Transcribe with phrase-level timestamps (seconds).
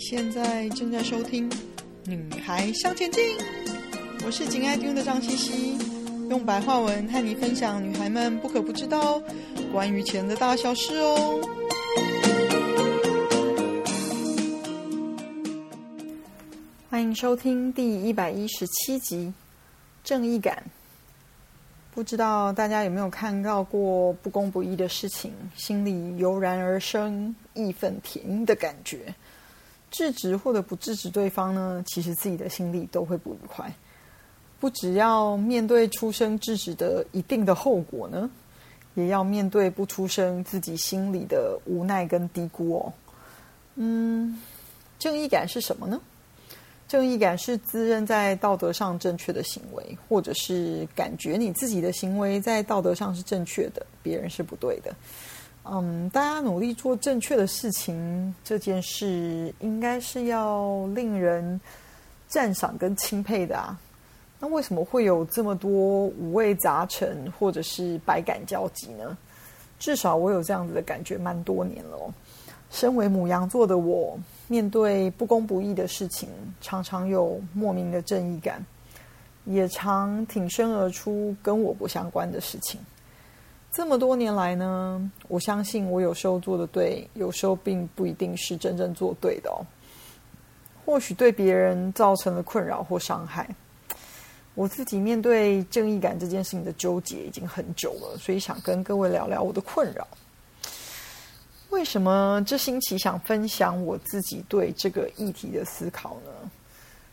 [0.00, 1.48] 现在正在收听
[2.06, 3.36] 《女孩向前进》，
[4.24, 5.78] 我是紧爱听的张茜茜，
[6.30, 9.22] 用白话文和你分享女孩们不可不知道
[9.70, 11.38] 关于钱的大小事哦。
[16.88, 19.26] 欢迎收听第一百一十七集
[20.02, 20.64] 《正义感》。
[21.94, 29.14] 不知道大家有没有看到过不公不义的事情，心里油然而生义愤填膺的感觉。
[29.90, 33.72] 制止或者不制止对方呢，其实自己的心里都会不愉快。
[34.58, 38.30] 不只要面对出声制止的一定的后果呢，
[38.94, 42.92] 也要面对不出声自己心里的无奈跟低估哦。
[43.76, 44.38] 嗯，
[44.98, 45.98] 正义感是什么呢？
[46.86, 54.94] 正义感是自认在道德上正确的行为，或者是感觉你自己的行为在道德上是正确的，别人是不对的。
[55.64, 61.60] 嗯，大家努力做正确的事情，这件事应该是要令人
[62.26, 63.78] 赞赏跟钦佩的啊。
[64.38, 65.70] 那为什么会有这么多
[66.06, 69.16] 五味杂陈或者是百感交集呢？
[69.78, 71.98] 至少我有这样子的感觉，蛮多年了。
[72.70, 76.28] 身为母羊座的我，面对不公不义的事情，
[76.60, 78.64] 常常有莫名的正义感，
[79.44, 82.80] 也常挺身而出跟我不相关的事情。
[83.72, 89.64] 这么多年来呢，我相信我有时候做的对，有时候并不一定是真正做对的哦。
[90.84, 93.48] 或许对别人造成了困扰或伤害，
[94.56, 100.04] 我自己面对正义感这件事情的纠结已经很久了，所以想跟各位聊聊我的困扰。
[101.68, 106.50] 为什么这星期想分享我自己对这个议题的思考呢？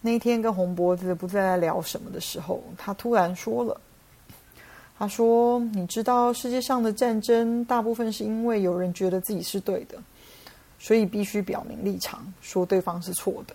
[0.00, 3.78] 那天跟红脖子不知道在聊什么的时候，他突然说了。
[4.98, 9.96] 他说：“你知道世界上的战争大部分是因为有人觉得自己是对的，
[10.78, 13.54] 所以必须表明立场，说对方是错的。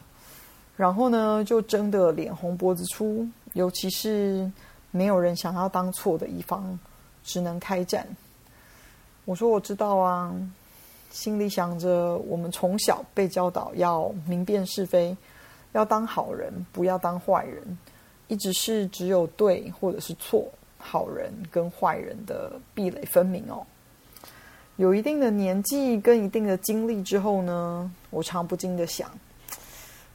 [0.77, 4.49] 然后呢，就争得脸红脖子粗，尤其是
[4.91, 6.79] 没有人想要当错的一方，
[7.25, 8.07] 只能开战。”
[9.25, 10.33] 我说：“我知道啊。”
[11.11, 15.15] 心里想着，我们从小被教导要明辨是非，
[15.73, 17.77] 要当好人，不要当坏人，
[18.29, 20.49] 一直是只有对或者是错。
[20.83, 23.65] 好人跟坏人的壁垒分明哦。
[24.75, 29.09] 有一定的年纪跟一定的经历之后呢，我常不禁的想，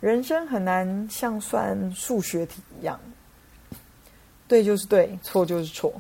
[0.01, 2.99] 人生很难像算数学题一样，
[4.47, 5.93] 对就是对，错就是错。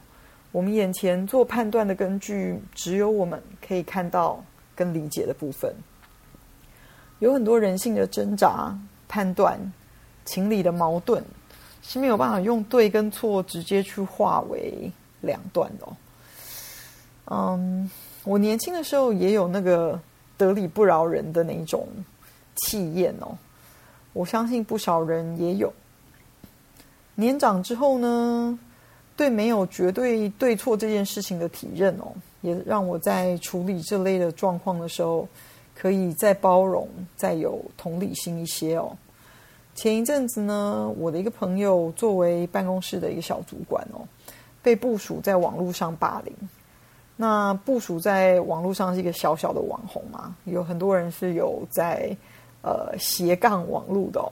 [0.50, 4.42] 我们眼前做判断的根据，只有我们可以看到
[4.74, 5.72] 跟理解的部分。
[7.20, 9.72] 有很多人性的挣扎、判断、
[10.24, 11.24] 情理的矛盾。
[11.88, 15.96] 是没有办法用对跟错直接去划为两段的哦。
[17.30, 17.90] 嗯，
[18.24, 19.98] 我年轻的时候也有那个
[20.36, 21.88] 得理不饶人的那一种
[22.56, 23.38] 气焰哦。
[24.12, 25.72] 我相信不少人也有。
[27.14, 28.58] 年长之后呢，
[29.16, 32.12] 对没有绝对对错这件事情的体认哦，
[32.42, 35.26] 也让我在处理这类的状况的时候，
[35.74, 38.94] 可以再包容、再有同理心一些哦。
[39.78, 44.02] 前一阵子呢，我的一个朋友作为办公室的一个小主管哦，
[44.60, 46.34] 被部署在网络上霸凌。
[47.14, 52.10] 那部署在网络上是一个小小的网红嘛，有很多人是有在
[52.60, 54.26] 呃斜杠网络的哦。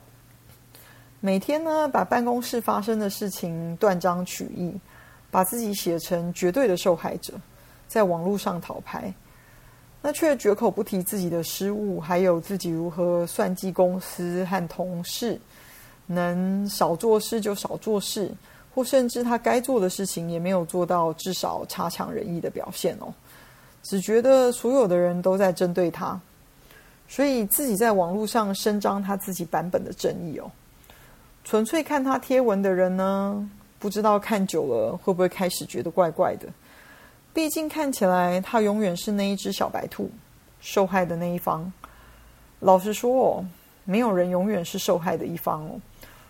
[1.20, 4.74] 每天呢，把办公室发生的事情断章取义，
[5.30, 7.32] 把自己写成绝对的受害者，
[7.86, 9.14] 在网络上讨拍。
[10.06, 15.36] 那却绝口不提自己的失误，还有自己如何算计公司和同事，
[16.06, 18.32] 能少做事就少做事，
[18.72, 23.12] 或甚至他该做的事情也没有做到，至少差强人意的表现哦。
[23.82, 26.20] 只觉得所有的人都在针对他，
[27.08, 30.48] 所以自己在网络上伸张他自己版本的正义哦。
[31.42, 33.50] 纯粹看他贴文的人呢，
[33.80, 36.46] 不知道看久了会不会开始觉得怪怪的。
[37.36, 40.10] 毕竟看起来，他永远是那一只小白兔，
[40.58, 41.70] 受害的那一方。
[42.60, 43.44] 老实说哦，
[43.84, 45.78] 没有人永远是受害的一方哦。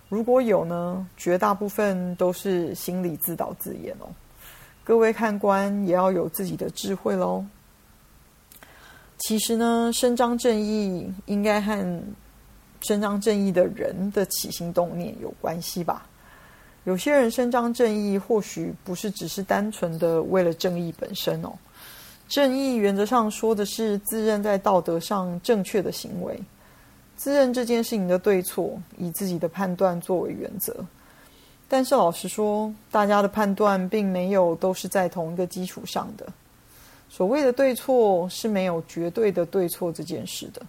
[0.09, 4.09] 如果有呢，绝大部分都是心理自导自演哦。
[4.83, 7.45] 各位看官也要有自己的智慧喽。
[9.19, 12.03] 其实呢，伸张正义应该和
[12.81, 16.05] 伸张正义的人的起心动念有关系吧。
[16.87, 21.53] 有些人伸张正义，或许不是只是单纯的为了正义本身哦。
[22.29, 26.41] 正义原则上说的是自认在道德上正确的行为，
[27.17, 30.77] 自认这件事情的对错，以自己的判断作为原则。
[31.69, 36.25] 但是老实说，大家的判断并没有都是在同一个基础上的。
[37.09, 40.63] 所谓的对错是没有绝对的对错这件事的。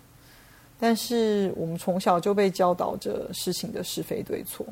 [0.80, 4.66] 但是我们从小就被教导着事情的是非对错。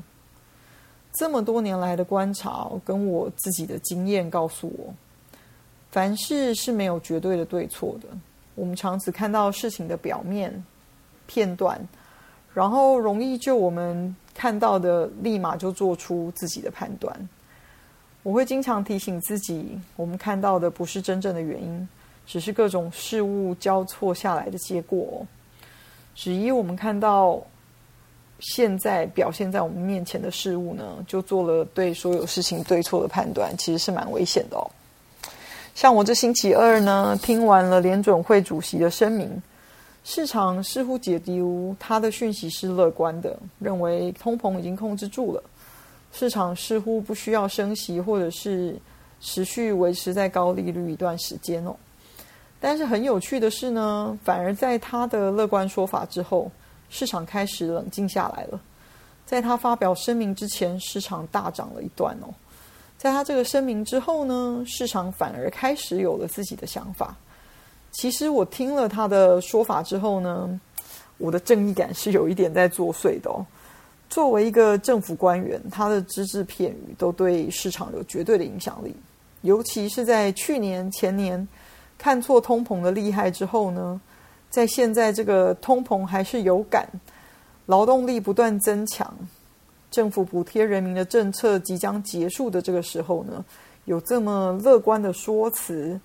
[1.17, 4.93] 这么多年来的观察跟我自己的经验告诉我，
[5.89, 8.07] 凡事是没有绝对的对错的。
[8.53, 10.63] 我们常只看到事情的表面
[11.25, 11.79] 片段，
[12.53, 17.29] 然后容易就我们看到的立马就做出自己的判断。
[18.23, 21.87] 我会经常提醒自己，我们看到的不是真正的原因，
[22.25, 25.25] 只是各种事物交错下来的结果。
[26.13, 27.41] 只以我们看到。
[28.39, 34.67] 现在表现在我们面前的事物呢，就做了对所有事情对错的判断，其实是蛮危险的哦。
[35.73, 39.41] 像我这星期二呢，听完了联准会主席的声明，
[40.03, 45.41] 市场似乎解读他的讯息是乐观的，认为通膨已经控制住了，
[46.11, 48.77] 市场似乎不需要升息，或者是
[49.21, 51.73] 持续维持在高利率一段时间哦。
[52.59, 56.51] 但是很有趣的是呢，反而在他的乐观说法之后。
[56.89, 58.59] 市场开始冷静下来了。
[59.25, 62.33] 在他发表声明之前，市场大涨了一段哦。
[62.95, 67.15] 在他这个声明之后呢，市场反而开始有了自己的想法。
[67.91, 70.59] 其实我听了他的说法之后呢，
[71.17, 73.43] 我的正义感是有一点在作祟的哦。
[74.09, 78.95] 作为一个政府官员，他的只字片语都对市场有绝对的影响力。
[79.41, 81.47] 尤其是在去年、前年
[81.97, 83.99] 看错通膨的厉害之后呢。
[84.55, 86.87] 在现在这个通膨还是有感，
[87.65, 89.13] 劳动力不断增强，
[89.91, 93.43] 政府补贴人民的政策即将结束的这个时候呢，
[93.83, 95.99] 有这么乐观的说辞，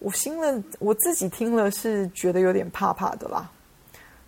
[0.00, 3.48] 我心了，我自己听了是觉得有点怕怕的啦。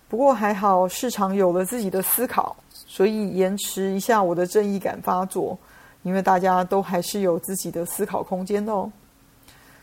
[0.08, 5.58] 不过还好，市场有了自己的思考，所以延迟一下我的正义感发作，
[6.04, 8.88] 因为大家都还是有自己的思考空间的哦。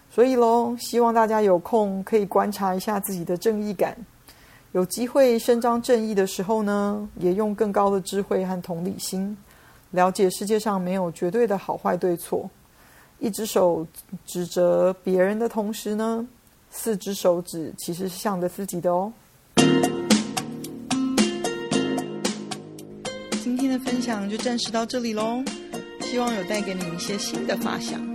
[0.09, 3.97] 所以喽，希望大家有空可以观察一下自己的正义感，
[4.71, 9.35] 有机会伸张正义的时候呢，也用更高的智慧和同理心，
[9.91, 12.49] 了解世界上没有绝对的好坏对错。
[13.19, 13.85] 一只手
[14.25, 16.25] 指责别人的同时呢，
[16.69, 19.11] 四只手指其实是向着自己的哦。
[23.43, 25.43] 今天的分享就暂时到这里喽，
[26.01, 28.14] 希望有带给你一些新的发想。